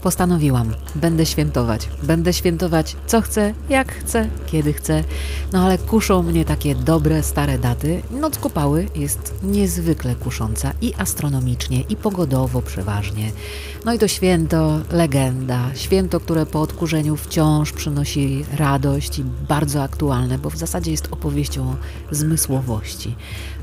[0.00, 1.88] postanowiłam, będę świętować.
[2.02, 5.04] Będę świętować co chcę, jak chcę, kiedy chcę.
[5.52, 8.02] No ale kuszą mnie takie dobre, stare daty.
[8.10, 13.30] Noc Kupały jest niezwykle kusząca i astronomicznie, i pogodowo przeważnie.
[13.84, 15.70] No i to święto, legenda.
[15.74, 21.76] Święto, które po odkurzeniu wciąż przynosi radość i bardzo aktualne, bo w zasadzie jest opowieścią
[22.10, 23.14] zmysłowości,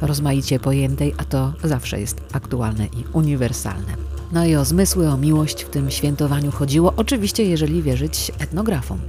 [0.01, 4.16] rozmaicie pojętej, a to zawsze jest aktualne i uniwersalne.
[4.31, 8.99] No i o zmysły, o miłość w tym świętowaniu chodziło, oczywiście jeżeli wierzyć etnografom.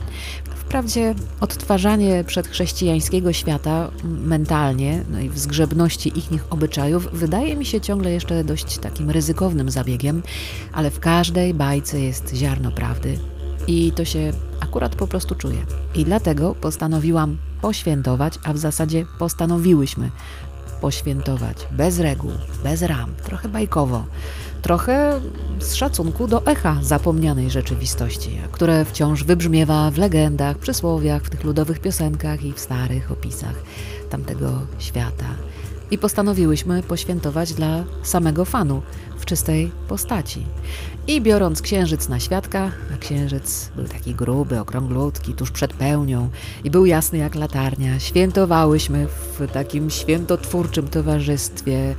[0.57, 8.11] Wprawdzie odtwarzanie przedchrześcijańskiego świata mentalnie, no i w zgrzebności ich obyczajów, wydaje mi się ciągle
[8.11, 10.23] jeszcze dość takim ryzykownym zabiegiem,
[10.73, 13.19] ale w każdej bajce jest ziarno prawdy
[13.67, 15.67] i to się akurat po prostu czuje.
[15.95, 20.11] I dlatego postanowiłam poświętować, a w zasadzie postanowiłyśmy
[20.81, 22.33] poświętować bez reguł,
[22.65, 24.05] bez ram, trochę bajkowo
[24.63, 25.21] trochę
[25.61, 31.81] z szacunku do echa zapomnianej rzeczywistości, które wciąż wybrzmiewa w legendach, przysłowiach, w tych ludowych
[31.81, 33.55] piosenkach i w starych opisach
[34.11, 35.27] tamtego świata.
[35.91, 38.83] I postanowiłyśmy poświętować dla samego fanu
[39.19, 40.47] w czystej postaci.
[41.07, 46.29] I biorąc księżyc na świadka, a księżyc był taki gruby, okrąglutki, tuż przed pełnią
[46.65, 51.95] i był jasny jak latarnia, świętowałyśmy w takim świętotwórczym towarzystwie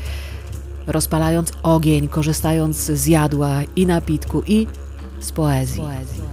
[0.88, 4.68] rozpalając ogień, korzystając z jadła i napitku i
[5.20, 5.84] z poezji.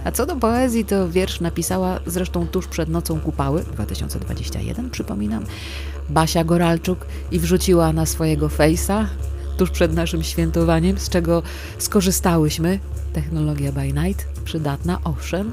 [0.03, 5.45] A co do poezji, to wiersz napisała zresztą tuż przed nocą Kupały 2021, przypominam,
[6.09, 9.07] Basia Goralczuk i wrzuciła na swojego fejsa
[9.57, 11.43] tuż przed naszym świętowaniem, z czego
[11.77, 12.79] skorzystałyśmy.
[13.13, 15.51] Technologia by night, przydatna, owszem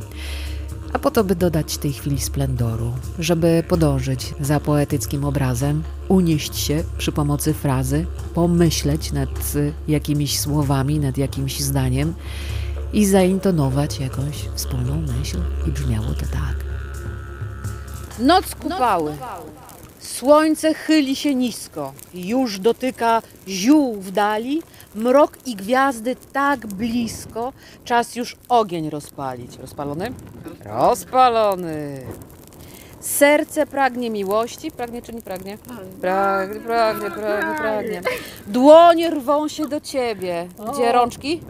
[0.94, 6.84] a po to, by dodać tej chwili splendoru, żeby podążyć za poetyckim obrazem, unieść się
[6.98, 9.28] przy pomocy frazy, pomyśleć nad
[9.88, 12.14] jakimiś słowami, nad jakimś zdaniem
[12.94, 15.38] i zaintonować jakąś wspólną myśl.
[15.66, 16.56] I brzmiało to tak.
[18.18, 19.16] Noc kupały.
[19.98, 24.62] Słońce chyli się nisko, już dotyka ziół w dali,
[24.94, 27.52] mrok i gwiazdy tak blisko,
[27.84, 29.58] czas już ogień rozpalić.
[29.58, 30.12] Rozpalony?
[30.64, 32.00] Rozpalony.
[33.00, 34.70] Serce pragnie miłości.
[34.70, 35.58] Pragnie czy nie pragnie?
[36.00, 38.02] Pragnie, pragnie, pragnie, pragnie.
[38.46, 40.48] Dłonie rwą się do ciebie.
[40.72, 41.40] Gdzie rączki?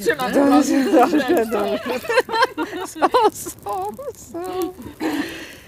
[0.00, 0.30] Trzyma
[2.86, 3.50] Są, są,
[4.14, 4.72] są.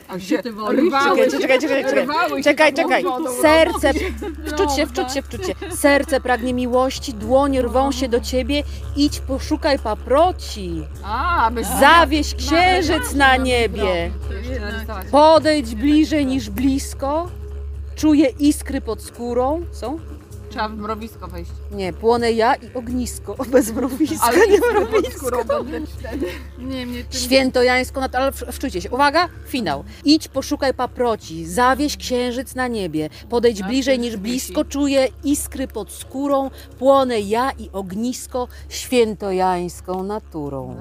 [0.08, 0.52] A gdzie ty
[0.90, 2.42] Czekaj, czekaj, czekaj, czekaj.
[2.42, 3.04] Czekaj, czekaj.
[3.42, 3.92] Serce,
[4.46, 5.54] wczuć się, wczuć się, wczuć się.
[5.76, 8.62] Serce pragnie miłości, dłonie rwą się do ciebie.
[8.96, 10.82] Idź, poszukaj paproci.
[11.80, 14.10] Zawieź księżyc na niebie.
[15.10, 17.28] Podejdź bliżej niż blisko.
[17.96, 19.62] Czuję iskry pod skórą.
[19.72, 19.98] Są?
[20.50, 21.50] Trzeba w mrowisko wejść.
[21.72, 23.34] Nie, płonę ja i ognisko.
[23.52, 25.44] Bez mrowiska, Ale nie mrowisko.
[25.64, 26.26] będę wtedy.
[26.58, 27.20] Nie, mnie tym...
[27.20, 28.90] Świętojańsko, nad- ale w- wczujcie się.
[28.90, 29.84] Uwaga, finał.
[30.04, 35.08] Idź, poszukaj paproci, zawieź księżyc na niebie, podejdź A, bliżej to niż jest blisko, czuję
[35.24, 40.76] iskry pod skórą, płonę ja i ognisko świętojańską naturą.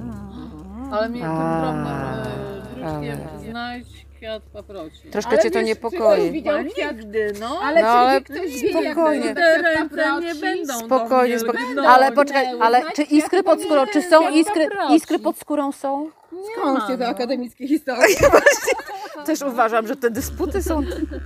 [0.92, 5.10] Ale mnie ten A, drobno ale- druczkiem znajdź kwiat paproci.
[5.12, 6.32] Troszkę cię to niepokoi.
[6.32, 7.60] widział kwiaty, no.
[7.64, 8.22] Ale, no, ale
[8.70, 9.36] spokojnie.
[9.36, 11.70] Te ręce nie będą Spokojnie, mnie spokojnie.
[11.72, 11.88] lgnąć.
[11.88, 14.96] Ale poczekaj, ale czy iskry pod skórą, czy są iskry, paproci.
[14.96, 16.10] iskry pod skórą są?
[16.58, 18.16] Skąd się to akademickie historie?
[19.26, 20.82] Też uważam, że te dysputy są...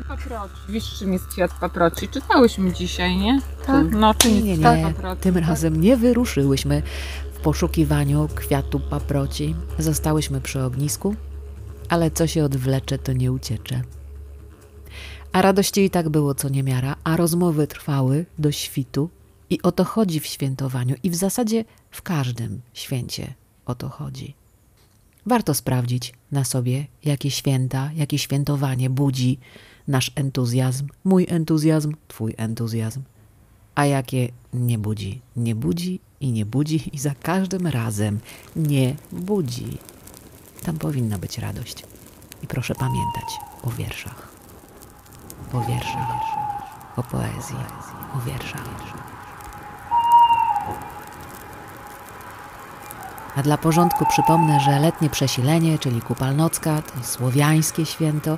[0.08, 0.54] Paproci.
[0.70, 2.08] Wiesz, czym jest kwiat paproci?
[2.08, 3.40] Czytałyśmy dzisiaj, nie?
[3.68, 3.86] Tak.
[3.92, 5.22] No, czym jest Nie, kwiat nie, paproci?
[5.22, 6.82] tym razem nie wyruszyłyśmy
[7.34, 9.56] w poszukiwaniu kwiatu paproci.
[9.80, 11.16] Zostałyśmy przy ognisku,
[11.90, 13.82] ale co się odwlecze, to nie uciecze.
[15.32, 19.10] A radości i tak było co niemiara, a rozmowy trwały do świtu
[19.50, 23.34] i o to chodzi w świętowaniu i w zasadzie w każdym święcie
[23.66, 24.36] o to chodzi.
[25.26, 29.40] Warto sprawdzić na sobie, jakie święta, jakie świętowanie budzi
[29.88, 33.02] nasz entuzjazm, mój entuzjazm, twój entuzjazm
[33.76, 35.22] a jakie nie budzi.
[35.36, 38.20] Nie budzi i nie budzi i za każdym razem
[38.56, 39.78] nie budzi.
[40.64, 41.84] Tam powinna być radość.
[42.44, 44.28] I proszę pamiętać o wierszach.
[45.54, 46.24] O wierszach.
[46.96, 47.56] O poezji.
[48.16, 48.70] O wierszach.
[53.36, 58.38] A dla porządku przypomnę, że letnie przesilenie, czyli Kupalnocka, to słowiańskie święto,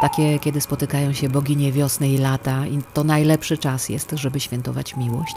[0.00, 4.96] takie, kiedy spotykają się boginie wiosny i lata, i to najlepszy czas jest, żeby świętować
[4.96, 5.36] miłość.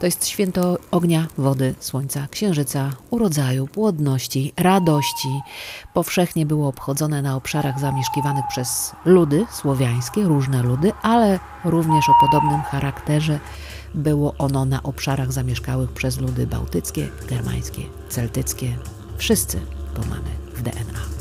[0.00, 5.40] To jest święto ognia, wody, słońca, księżyca, urodzaju, płodności, radości.
[5.94, 12.62] Powszechnie było obchodzone na obszarach zamieszkiwanych przez ludy słowiańskie, różne ludy, ale również o podobnym
[12.62, 13.40] charakterze
[13.94, 18.76] było ono na obszarach zamieszkałych przez ludy bałtyckie, germańskie, celtyckie.
[19.18, 19.60] Wszyscy
[19.94, 21.17] to mamy w DNA.